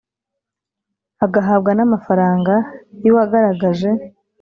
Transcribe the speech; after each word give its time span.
Agahabwa 1.25 1.71
n 1.77 1.79
amafaranga 1.85 2.53
y 3.03 3.07
uwagaragaje 3.11 3.89